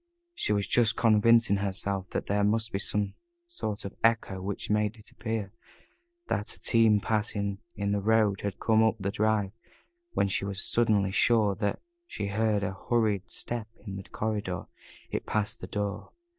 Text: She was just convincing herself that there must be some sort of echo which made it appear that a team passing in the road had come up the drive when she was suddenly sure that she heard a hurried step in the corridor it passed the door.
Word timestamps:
She 0.33 0.51
was 0.51 0.67
just 0.67 0.95
convincing 0.95 1.57
herself 1.57 2.09
that 2.09 2.25
there 2.25 2.43
must 2.43 2.71
be 2.71 2.79
some 2.79 3.13
sort 3.45 3.85
of 3.85 3.93
echo 4.03 4.41
which 4.41 4.67
made 4.67 4.97
it 4.97 5.11
appear 5.11 5.53
that 6.25 6.55
a 6.55 6.59
team 6.59 6.99
passing 6.99 7.59
in 7.75 7.91
the 7.91 8.01
road 8.01 8.41
had 8.41 8.59
come 8.59 8.81
up 8.81 8.95
the 8.99 9.11
drive 9.11 9.51
when 10.13 10.27
she 10.27 10.43
was 10.43 10.65
suddenly 10.67 11.11
sure 11.11 11.53
that 11.53 11.83
she 12.07 12.29
heard 12.29 12.63
a 12.63 12.75
hurried 12.89 13.29
step 13.29 13.67
in 13.85 13.95
the 13.95 14.01
corridor 14.09 14.65
it 15.11 15.27
passed 15.27 15.59
the 15.61 15.67
door. 15.67 16.11